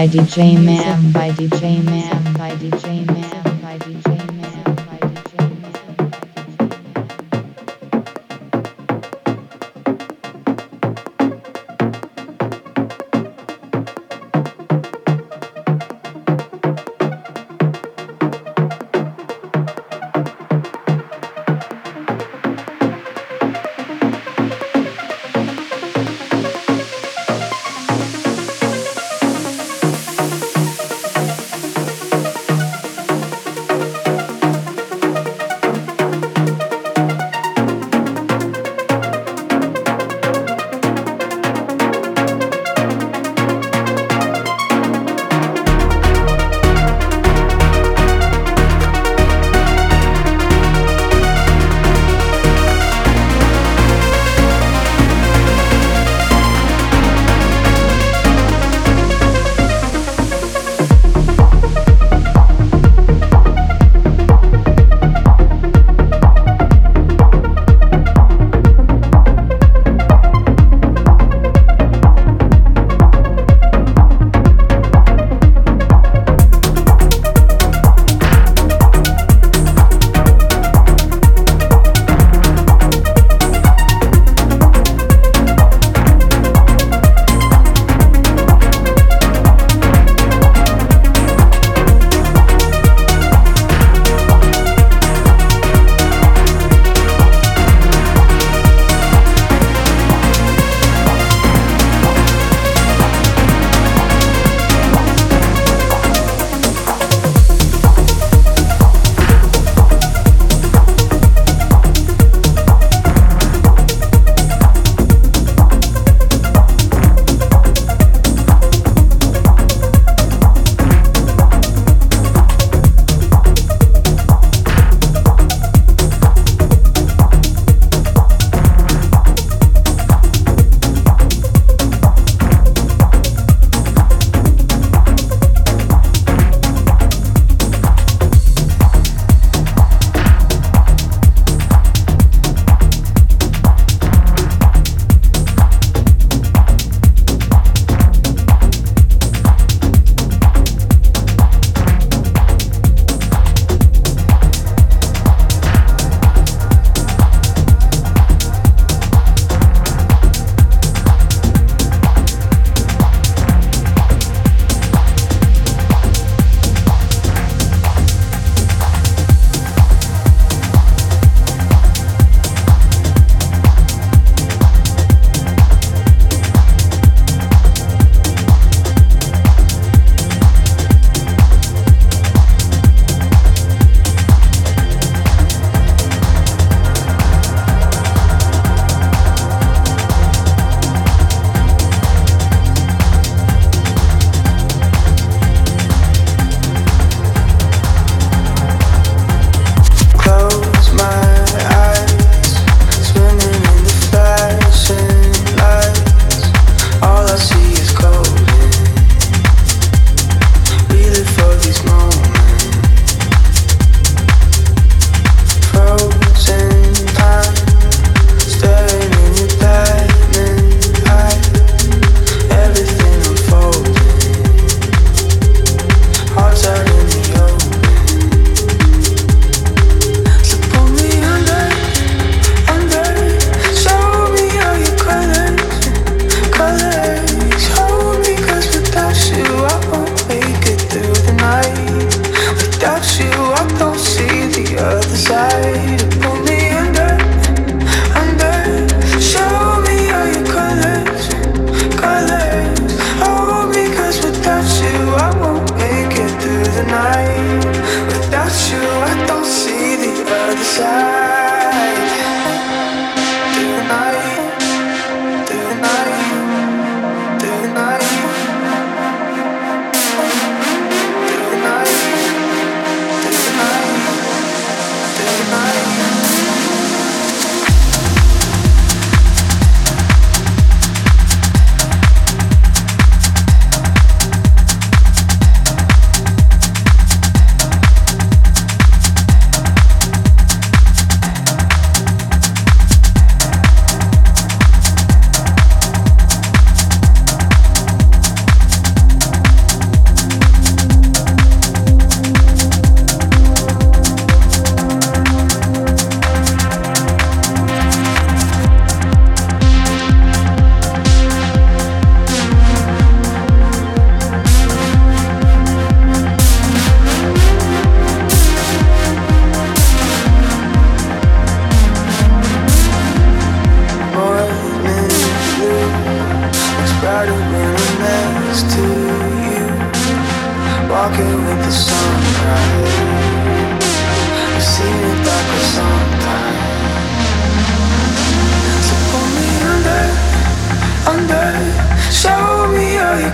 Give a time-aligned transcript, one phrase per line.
[0.00, 1.99] by DJ Man by DJ Man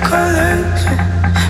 [0.02, 0.84] colors,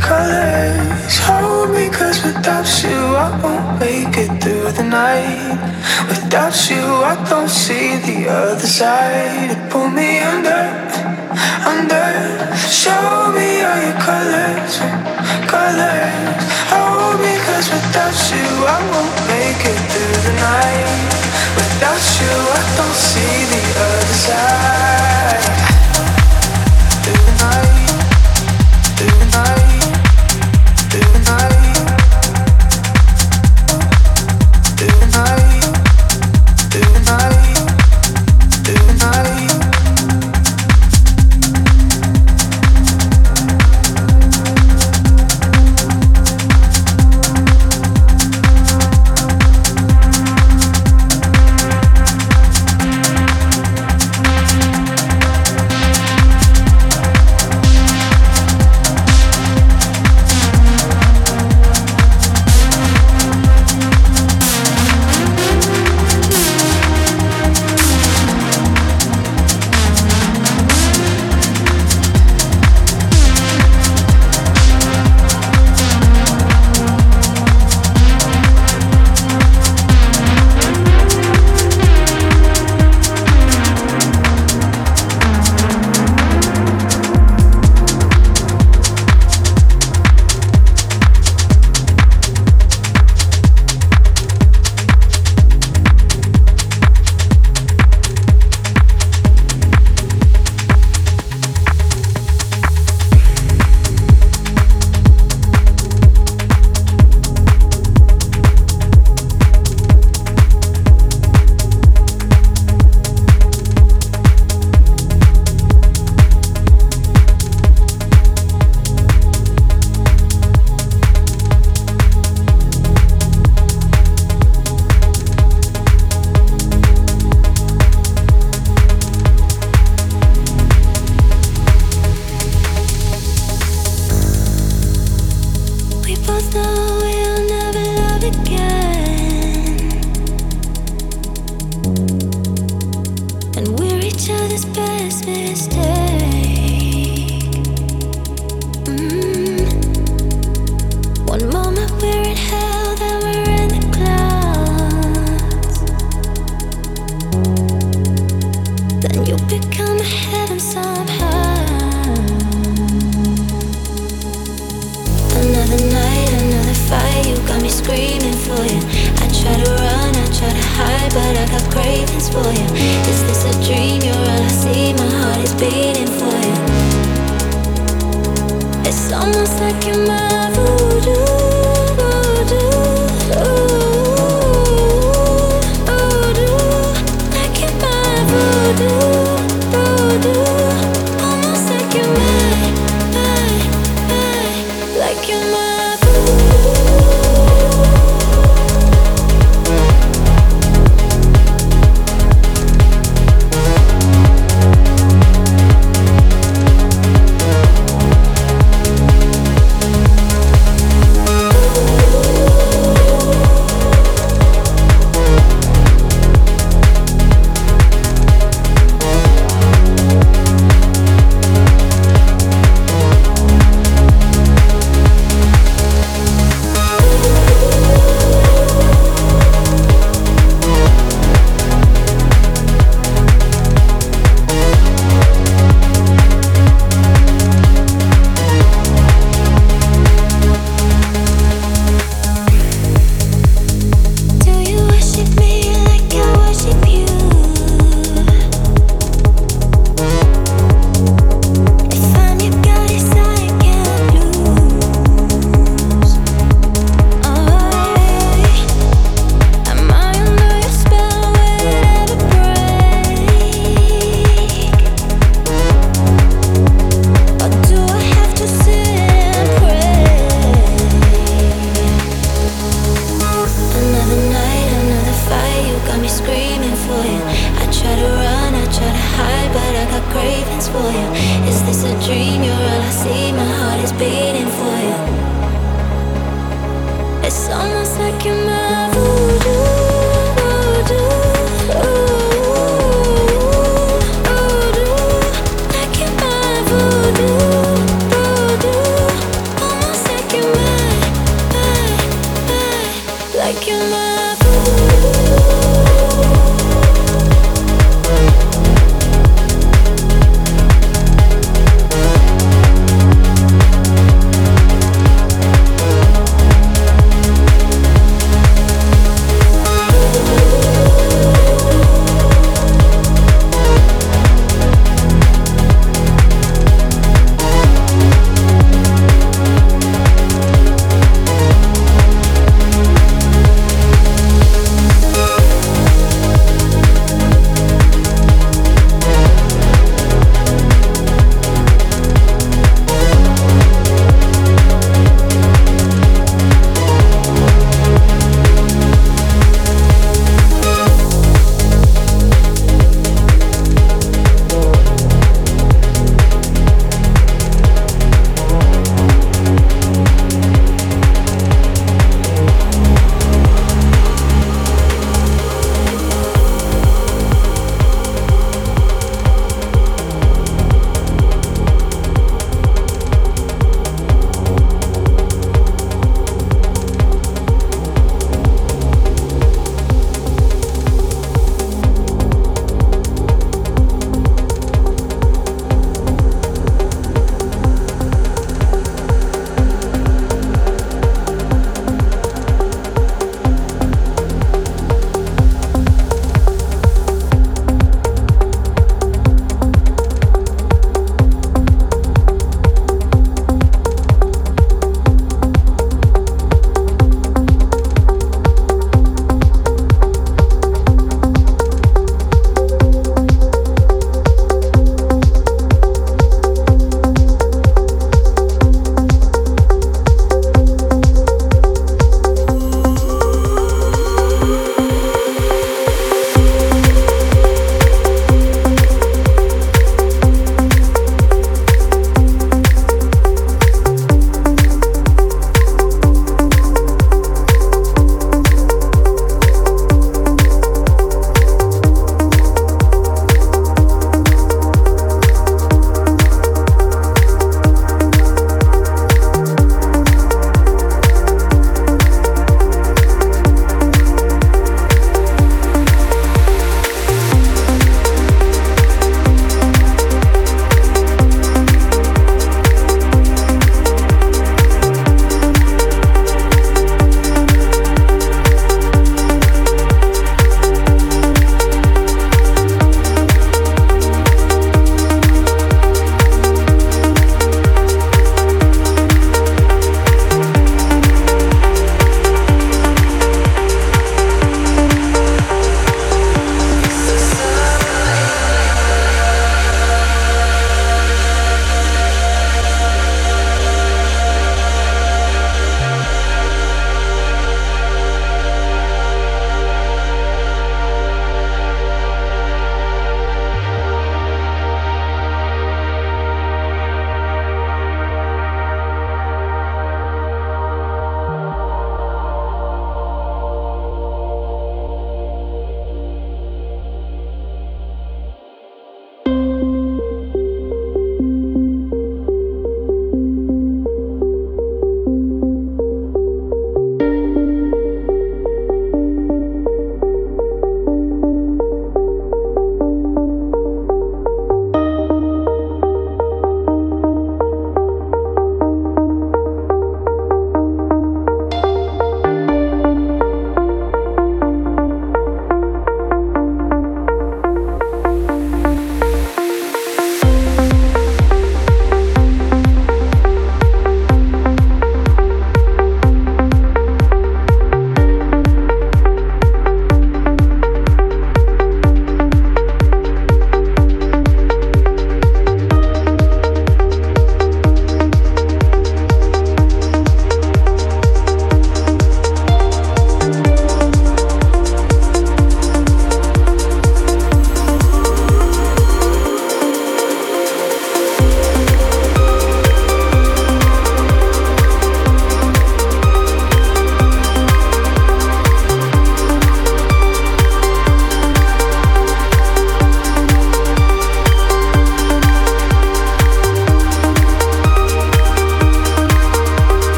[0.00, 0.82] colors
[1.26, 5.54] Hold me without you I won't make it through the night.
[6.08, 9.54] Without you I don't see the other side.
[9.70, 10.64] Pull me under,
[11.72, 12.10] under.
[12.66, 14.74] Show me all your colors,
[15.46, 16.42] colors.
[16.72, 17.34] Hold me
[17.70, 21.12] without you I won't make it through the night.
[21.58, 25.71] Without you I don't see the other side.